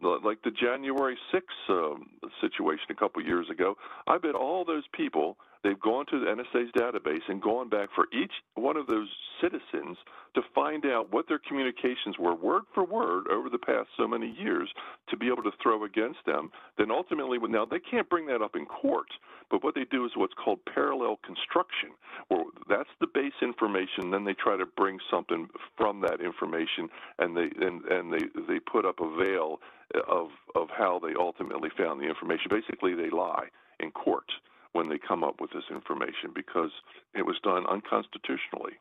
[0.01, 2.07] Like the January 6th um,
[2.41, 3.75] situation a couple years ago,
[4.07, 8.07] I bet all those people they've gone to the NSA's database and gone back for
[8.13, 9.09] each one of those
[9.41, 9.97] citizens
[10.35, 14.35] to find out what their communications were word for word over the past so many
[14.39, 14.69] years
[15.09, 16.51] to be able to throw against them.
[16.77, 19.07] Then ultimately, now they can't bring that up in court
[19.51, 21.91] But what they do is what's called parallel construction,
[22.29, 24.11] where that's the base information.
[24.11, 25.47] Then they try to bring something
[25.77, 29.59] from that information, and they and, and they they put up a veil
[30.07, 32.47] of of how they ultimately found the information.
[32.49, 33.47] Basically, they lie
[33.79, 34.25] in court
[34.73, 36.71] when they come up with this information because
[37.15, 38.73] it was done unconstitutionally.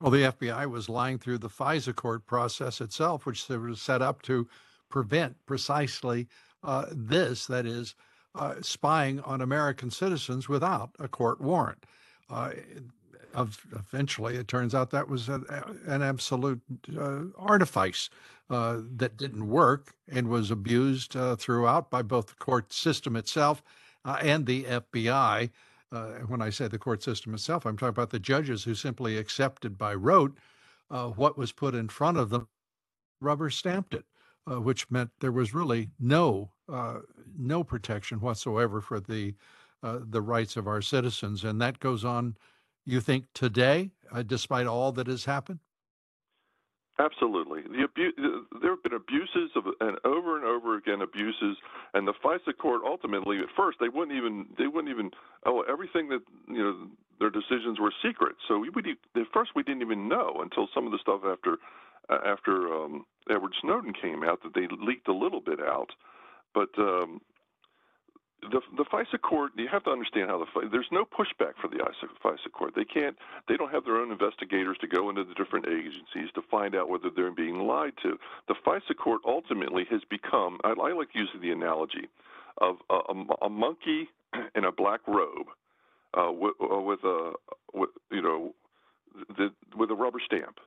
[0.00, 4.22] Well, the FBI was lying through the FISA court process itself, which was set up
[4.22, 4.48] to
[4.90, 6.28] prevent precisely
[6.62, 7.94] uh, this that is,
[8.34, 11.84] uh, spying on American citizens without a court warrant.
[12.28, 12.50] Uh,
[13.72, 16.60] eventually, it turns out that was an, absolute
[16.98, 18.10] uh, artifice
[18.50, 23.62] uh, that didn't work and was abused uh, throughout by both the court system itself
[24.04, 25.50] and the FBI
[25.94, 29.16] uh, when I say the court system itself, I'm talking about the judges who simply
[29.16, 30.36] accepted by rote
[30.90, 32.48] uh, what was put in front of them,
[33.20, 34.04] rubber stamped it,
[34.50, 37.00] uh, which meant there was really no uh,
[37.38, 39.34] no protection whatsoever for the
[39.82, 42.36] uh, the rights of our citizens, and that goes on.
[42.86, 45.60] You think today, uh, despite all that has happened?
[46.98, 47.62] Absolutely.
[47.62, 51.56] The abu- there have been abuses of, and over and over again abuses,
[51.92, 55.10] and the FISA court ultimately, at first, they wouldn't even they wouldn't even
[55.44, 56.86] oh everything that you know
[57.18, 58.36] their decisions were secret.
[58.46, 61.58] So we would at first we didn't even know until some of the stuff after
[62.10, 65.90] after um, Edward Snowden came out that they leaked a little bit out,
[66.54, 67.20] but um,
[68.50, 71.78] the the FISA court, you have to understand how the there's no pushback for the
[72.24, 72.74] FISA court.
[72.76, 73.16] They can't,
[73.48, 76.88] they don't have their own investigators to go into the different agencies to find out
[76.88, 78.18] whether they're being lied to.
[78.48, 82.08] The FISA court ultimately has become, I, I like using the analogy
[82.58, 84.08] of a, a, a monkey
[84.54, 85.48] in a black robe
[86.14, 87.32] uh, with, uh, with a,
[87.72, 88.54] with, you know,
[89.36, 90.58] the, with a rubber stamp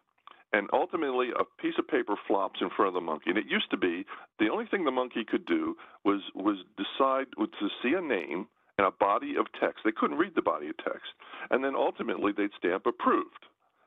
[0.53, 3.29] and ultimately a piece of paper flops in front of the monkey.
[3.29, 4.05] And it used to be
[4.39, 8.47] the only thing the monkey could do was was decide was to see a name
[8.77, 9.79] and a body of text.
[9.83, 11.11] They couldn't read the body of text,
[11.49, 13.45] and then ultimately they'd stamp approved.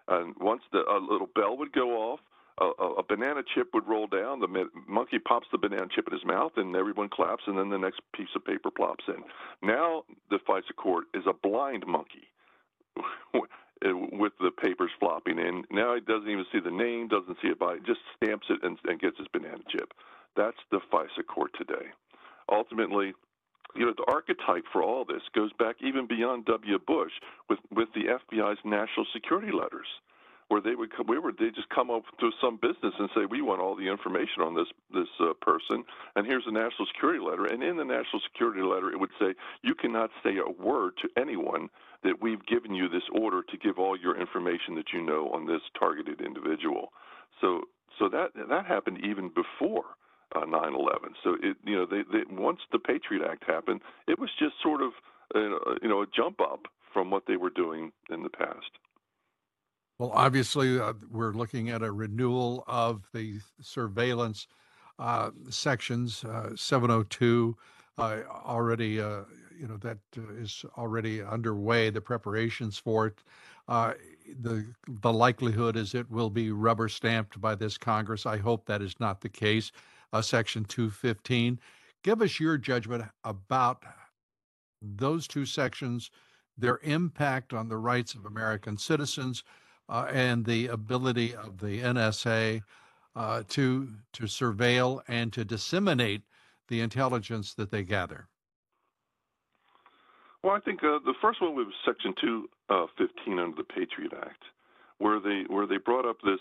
[0.08, 2.20] And once the a little bell would go off,
[2.60, 2.64] a,
[2.98, 4.40] a, banana chip would roll down.
[4.40, 7.44] The monkey pops the banana chip in his mouth, and everyone claps.
[7.46, 9.22] And then the next piece of paper plops in.
[9.66, 12.28] Now the FISA court is a blind monkey.
[13.82, 15.64] With the papers flopping in.
[15.70, 18.78] Now he doesn't even see the name, doesn't see it by, just stamps it and,
[18.84, 19.94] and gets his banana chip.
[20.36, 21.86] That's the FISA court today.
[22.50, 23.14] Ultimately,
[23.74, 26.78] you know, the archetype for all this goes back even beyond W.
[26.78, 27.12] Bush
[27.48, 29.86] with, with the FBI's national security letters,
[30.48, 33.40] where they would we were they just come up to some business and say we
[33.42, 35.84] want all the information on this this uh, person,
[36.16, 39.34] and here's a national security letter, and in the national security letter it would say
[39.62, 41.68] you cannot say a word to anyone
[42.02, 45.46] that we've given you this order to give all your information that you know on
[45.46, 46.92] this targeted individual.
[47.40, 47.62] So,
[47.98, 49.84] so that that happened even before
[50.34, 51.14] uh, 9/11.
[51.22, 54.82] So it, you know, they, they once the Patriot Act happened, it was just sort
[54.82, 54.92] of
[55.34, 58.70] uh, you know a jump up from what they were doing in the past.
[59.98, 64.46] Well, obviously, uh, we're looking at a renewal of the surveillance
[64.98, 67.56] uh, sections, uh, 702
[67.98, 69.22] uh, already uh,
[69.60, 71.90] you know that uh, is already underway.
[71.90, 73.22] The preparations for it.
[73.68, 73.92] Uh,
[74.40, 74.66] the
[75.02, 78.24] the likelihood is it will be rubber stamped by this Congress.
[78.26, 79.70] I hope that is not the case.
[80.12, 81.60] Uh, Section 215.
[82.02, 83.84] Give us your judgment about
[84.80, 86.10] those two sections,
[86.56, 89.44] their impact on the rights of American citizens,
[89.88, 92.62] uh, and the ability of the NSA
[93.14, 96.22] uh, to to surveil and to disseminate
[96.68, 98.28] the intelligence that they gather.
[100.42, 104.42] Well, I think uh, the first one was Section 215 uh, under the Patriot Act,
[104.98, 106.40] where they where they brought up this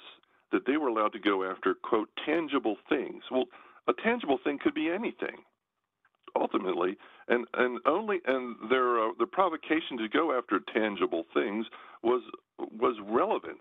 [0.52, 3.24] that they were allowed to go after quote tangible things.
[3.30, 3.46] Well,
[3.88, 5.44] a tangible thing could be anything,
[6.40, 11.66] ultimately, and and only and their uh, the provocation to go after tangible things
[12.02, 12.22] was
[12.58, 13.60] was relevance.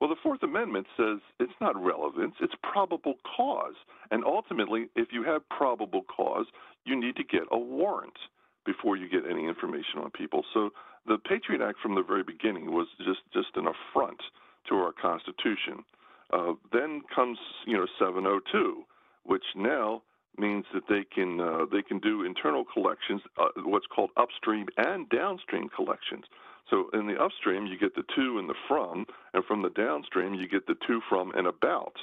[0.00, 3.74] Well, the Fourth Amendment says it's not relevance, it's probable cause.
[4.10, 6.46] And ultimately, if you have probable cause,
[6.84, 8.16] you need to get a warrant
[8.64, 10.44] before you get any information on people.
[10.54, 10.70] So
[11.06, 14.20] the Patriot Act from the very beginning was just just an affront
[14.68, 15.84] to our Constitution.
[16.32, 18.82] Uh, then comes you know 702,
[19.24, 20.02] which now
[20.38, 25.08] means that they can uh, they can do internal collections, uh, what's called upstream and
[25.10, 26.24] downstream collections.
[26.70, 29.04] So in the upstream, you get the to and the from,
[29.34, 31.94] and from the downstream, you get the to, from, and about.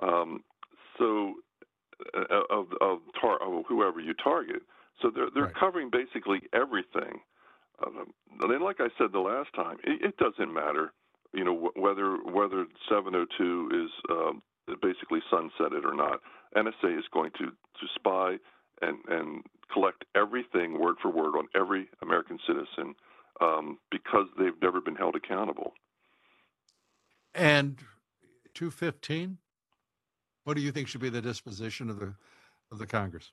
[0.00, 0.44] Um,
[0.98, 1.34] so
[2.14, 4.62] uh, of of, tar- of whoever you target.
[5.02, 5.54] So they're they're right.
[5.54, 7.20] covering basically everything.
[7.84, 10.92] Um, and like I said the last time, it, it doesn't matter,
[11.32, 14.42] you know, whether whether 702 is um,
[14.82, 16.20] basically sunsetted or not.
[16.56, 18.36] NSA is going to to spy
[18.80, 19.42] and and
[19.72, 22.94] collect everything word for word on every American citizen
[23.40, 25.72] um, because they've never been held accountable.
[27.34, 27.78] And
[28.54, 29.36] 215,
[30.44, 32.14] what do you think should be the disposition of the
[32.72, 33.32] of the Congress?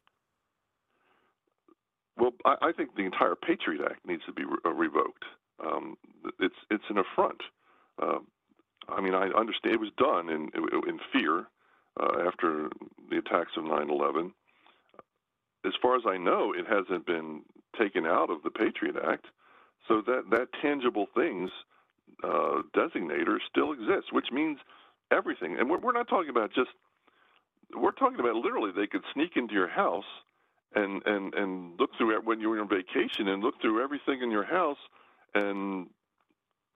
[2.17, 5.23] Well, I, I think the entire Patriot Act needs to be re- uh, revoked.
[5.65, 5.97] Um,
[6.39, 7.41] it's it's an affront.
[8.01, 8.19] Uh,
[8.89, 10.49] I mean, I understand it was done in
[10.87, 11.45] in fear
[11.99, 12.69] uh, after
[13.09, 14.31] the attacks of 9/11.
[15.65, 17.41] As far as I know, it hasn't been
[17.79, 19.25] taken out of the Patriot Act,
[19.87, 21.49] so that that tangible things
[22.23, 24.59] uh, designator still exists, which means
[25.11, 25.57] everything.
[25.59, 26.71] And we're, we're not talking about just
[27.75, 30.05] we're talking about literally they could sneak into your house
[30.75, 34.21] and and and look through it when you were on vacation and look through everything
[34.21, 34.77] in your house
[35.35, 35.87] and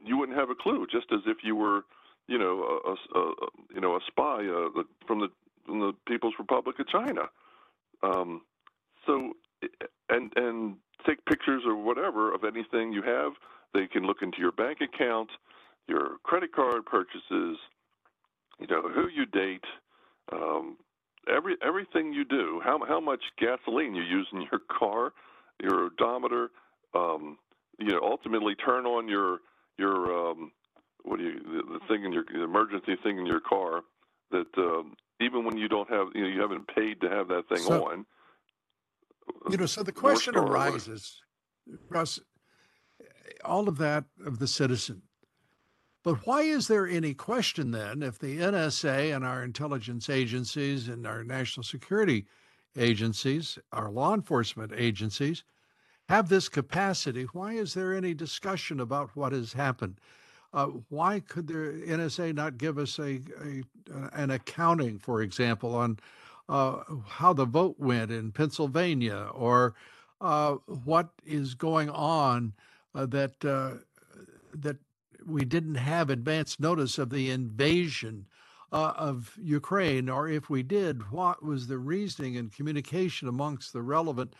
[0.03, 1.81] you wouldn't have a clue just as if you were
[2.27, 3.33] you know a, a,
[3.73, 5.29] you know a spy uh, from the
[5.65, 7.23] from the People's Republic of China.
[8.03, 8.41] Um,
[9.05, 9.33] so
[10.09, 10.75] and and
[11.05, 13.33] take pictures or whatever of anything you have.
[13.73, 15.29] They can look into your bank account
[15.87, 17.57] your credit card purchases
[18.59, 19.63] you know who you date
[20.31, 20.77] um,
[21.35, 25.13] every everything you do, how how much gasoline you use in your car,
[25.61, 26.49] your odometer,
[26.93, 27.37] um,
[27.79, 29.39] you know, ultimately turn on your
[29.77, 30.51] your um,
[31.03, 33.81] what do you the, the thing in your the emergency thing in your car
[34.31, 37.47] that um, even when you don't have you know you haven't paid to have that
[37.49, 38.05] thing so, on.
[39.49, 41.21] You know, so the question arises,
[41.89, 42.19] Russ,
[43.43, 45.01] all of that of the citizen
[46.07, 51.05] but why is there any question then if the NSA and our intelligence agencies and
[51.05, 52.25] our national security
[52.77, 55.43] agencies, our law enforcement agencies,
[56.07, 57.25] have this capacity?
[57.33, 59.99] Why is there any discussion about what has happened?
[60.53, 63.63] Uh, why could the NSA not give us a, a
[64.13, 65.99] an accounting, for example, on
[66.47, 69.75] uh, how the vote went in Pennsylvania or
[70.21, 72.53] uh, what is going on
[72.95, 73.71] uh, that uh,
[74.53, 74.77] that
[75.27, 78.25] we didn't have advance notice of the invasion
[78.71, 83.81] uh, of Ukraine, or if we did, what was the reasoning and communication amongst the
[83.81, 84.33] relevant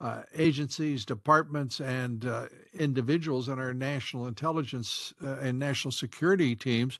[0.00, 6.98] uh, agencies, departments, and uh, individuals in our national intelligence uh, and national security teams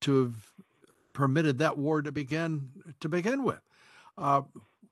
[0.00, 0.52] to have
[1.12, 2.68] permitted that war to begin
[3.00, 3.60] to begin with?
[4.18, 4.42] Uh,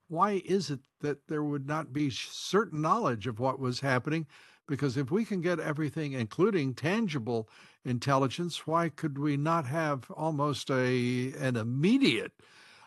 [0.08, 4.26] why is it that there would not be certain knowledge of what was happening
[4.66, 7.48] because if we can get everything, including tangible
[7.84, 12.32] intelligence, why could we not have almost a an immediate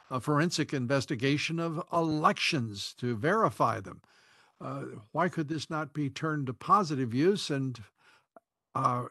[0.10, 4.02] a forensic investigation of elections to verify them?
[4.60, 7.50] Uh, why could this not be turned to positive use?
[7.50, 7.80] And
[8.74, 9.06] uh,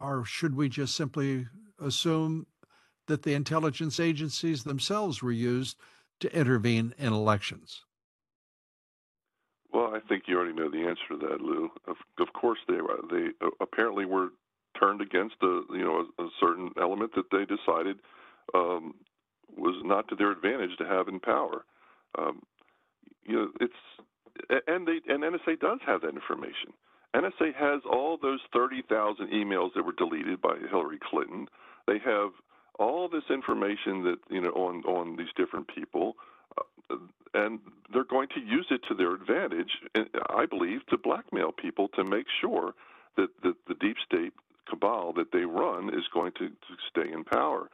[0.00, 1.46] or should we just simply
[1.80, 2.46] assume
[3.06, 5.76] that the intelligence agencies themselves were used
[6.20, 7.84] to intervene in elections?
[9.74, 11.70] Well, I think you already know the answer to that, Lou.
[11.88, 12.78] Of, of course, they
[13.10, 14.30] they uh, apparently were
[14.80, 17.98] turned against a you know a, a certain element that they decided
[18.54, 18.94] um,
[19.58, 21.66] was not to their advantage to have in power.
[22.18, 22.42] Um,
[23.26, 26.72] you know, it's and they and NSA does have that information.
[27.16, 31.48] NSA has all those thirty thousand emails that were deleted by Hillary Clinton.
[31.88, 32.30] They have
[32.78, 36.14] all this information that you know on on these different people.
[37.34, 37.58] And
[37.92, 39.70] they're going to use it to their advantage,
[40.30, 42.74] I believe, to blackmail people to make sure
[43.16, 44.32] that the, the deep state
[44.68, 47.68] cabal that they run is going to, to stay in power.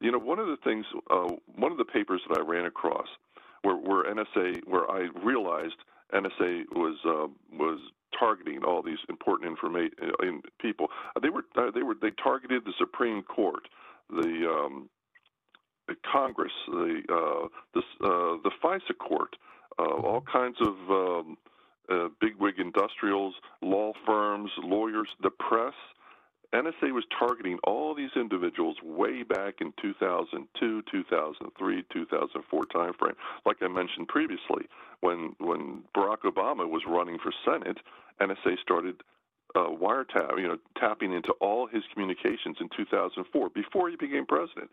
[0.00, 3.06] You know, one of the things, uh, one of the papers that I ran across,
[3.62, 5.76] where, where NSA, where I realized
[6.12, 7.26] NSA was uh,
[7.58, 7.80] was
[8.18, 10.88] targeting all these important information uh, people.
[11.20, 13.68] They were uh, they were they targeted the Supreme Court,
[14.10, 14.88] the um,
[16.10, 19.36] Congress, the uh, the uh, the FISA court,
[19.78, 20.38] uh, all mm-hmm.
[20.38, 21.36] kinds of um,
[21.90, 25.74] uh, bigwig industrials, law firms, lawyers, the press.
[26.54, 33.14] NSA was targeting all these individuals way back in 2002, 2003, 2004 timeframe.
[33.44, 34.66] Like I mentioned previously,
[35.00, 37.78] when when Barack Obama was running for Senate,
[38.20, 39.02] NSA started
[39.54, 44.70] uh, wiretap, you know, tapping into all his communications in 2004 before he became president.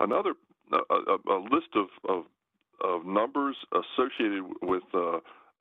[0.00, 0.34] Another
[0.72, 2.24] a, a, list of, of,
[2.82, 5.18] of numbers associated with uh,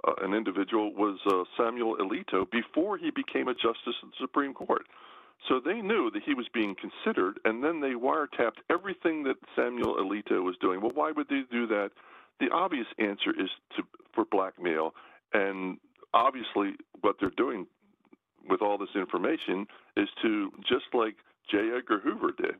[0.08, 4.54] uh, an individual was uh, Samuel Alito before he became a justice of the Supreme
[4.54, 4.84] Court.
[5.48, 9.96] So they knew that he was being considered, and then they wiretapped everything that Samuel
[9.96, 10.82] Alito was doing.
[10.82, 11.92] Well, why would they do that?
[12.40, 13.84] The obvious answer is to
[14.14, 14.94] for blackmail,
[15.34, 15.78] and
[16.14, 17.68] obviously what they're doing
[18.50, 21.16] with all this information is to just like
[21.52, 21.72] J.
[21.78, 22.56] Edgar Hoover did,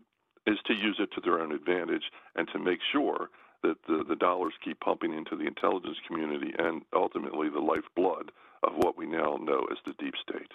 [0.48, 2.04] is to use it to their own advantage
[2.36, 3.30] and to make sure
[3.64, 8.32] that the, the dollars keep pumping into the intelligence community and ultimately the lifeblood
[8.64, 10.52] of what we now know as the deep state.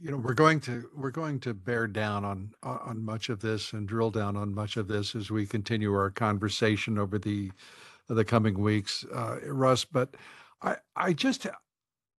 [0.00, 3.72] You know, we're going to we're going to bear down on on much of this
[3.72, 7.50] and drill down on much of this as we continue our conversation over the
[8.08, 9.84] the coming weeks, uh, Russ.
[9.84, 10.16] But
[10.62, 11.46] I I just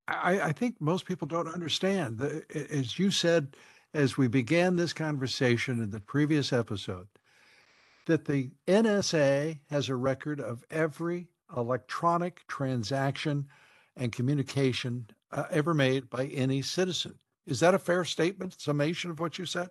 [0.08, 2.18] I, I think most people don't understand.
[2.18, 3.56] The, as you said,
[3.96, 7.08] as we began this conversation in the previous episode,
[8.08, 13.48] that the NSA has a record of every electronic transaction
[13.96, 17.18] and communication uh, ever made by any citizen.
[17.48, 19.70] Is that a fair statement, summation of what you said?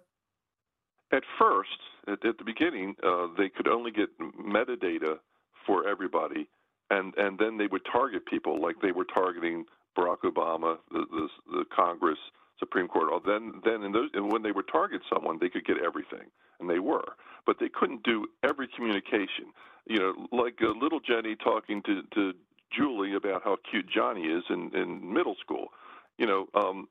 [1.12, 1.68] At first,
[2.08, 5.18] at, at the beginning, uh, they could only get metadata
[5.66, 6.48] for everybody,
[6.88, 9.66] and, and then they would target people like they were targeting
[9.98, 12.18] Barack Obama, the, the, the Congress,
[12.58, 13.08] Supreme Court.
[13.12, 16.28] Oh, then, then in those, and when they would target someone, they could get everything,
[16.60, 17.14] and they were,
[17.46, 19.52] but they couldn't do every communication.
[19.86, 22.32] You know, like uh, little Jenny talking to to
[22.76, 25.68] Julie about how cute Johnny is in in middle school.
[26.18, 26.88] You know, um,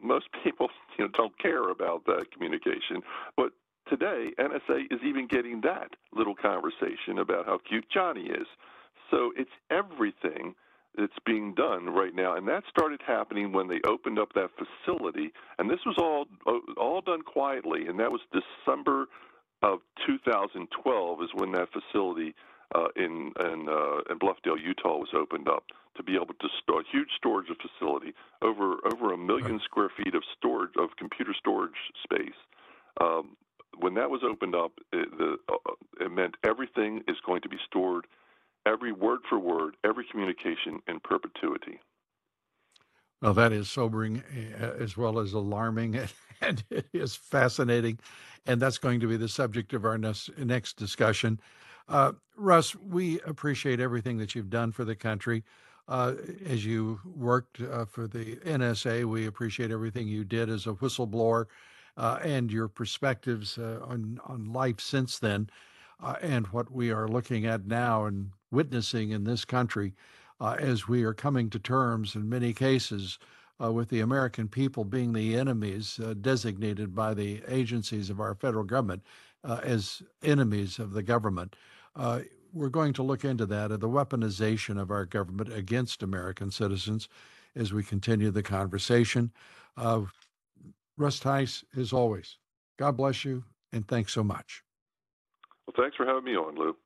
[0.00, 3.02] most people you know don't care about that communication,
[3.36, 3.52] but
[3.88, 8.46] today NSA is even getting that little conversation about how cute Johnny is.
[9.10, 10.54] So it's everything
[10.96, 15.32] that's being done right now, and that started happening when they opened up that facility,
[15.58, 16.26] and this was all
[16.76, 19.06] all done quietly, and that was December
[19.62, 22.34] of 2012 is when that facility
[22.74, 25.64] uh, in in, uh, in Bluffdale, Utah, was opened up
[25.96, 29.64] to be able to store a huge storage facility over over a million right.
[29.64, 32.38] square feet of storage of computer storage space.
[33.00, 33.36] Um,
[33.78, 37.56] when that was opened up, it, the, uh, it meant everything is going to be
[37.66, 38.06] stored
[38.66, 41.80] every word for word, every communication in perpetuity.
[43.22, 46.00] Well, that is sobering eh, as well as alarming,
[46.40, 47.98] and it is fascinating.
[48.46, 51.40] And that's going to be the subject of our next, next discussion.
[51.88, 55.44] Uh, Russ, we appreciate everything that you've done for the country.
[55.88, 56.14] Uh,
[56.46, 61.46] as you worked uh, for the NSA, we appreciate everything you did as a whistleblower
[61.96, 65.50] uh, and your perspectives uh, on, on life since then
[66.02, 69.94] uh, and what we are looking at now and witnessing in this country
[70.40, 73.18] uh, as we are coming to terms in many cases
[73.62, 78.34] uh, with the American people being the enemies uh, designated by the agencies of our
[78.34, 79.02] federal government
[79.44, 81.54] uh, as enemies of the government.
[81.94, 82.20] Uh,
[82.52, 87.08] we're going to look into that, the weaponization of our government against American citizens
[87.54, 89.30] as we continue the conversation.
[90.96, 92.36] Russ Tice, as always,
[92.76, 94.64] God bless you and thanks so much.
[95.70, 96.76] Well, thanks for having me on, Lou.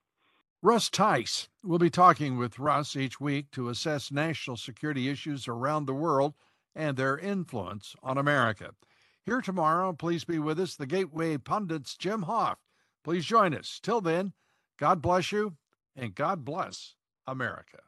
[0.63, 1.49] Russ Tice.
[1.63, 6.35] We'll be talking with Russ each week to assess national security issues around the world
[6.75, 8.73] and their influence on America.
[9.25, 12.57] Here tomorrow, please be with us, the Gateway Pundit's Jim Hoft.
[13.03, 13.81] Please join us.
[13.83, 14.33] Till then,
[14.79, 15.57] God bless you
[15.97, 16.95] and God bless
[17.27, 17.79] America.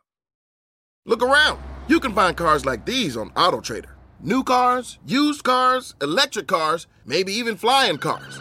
[1.05, 1.61] Look around.
[1.89, 3.93] You can find cars like these on AutoTrader.
[4.21, 8.41] New cars, used cars, electric cars, maybe even flying cars.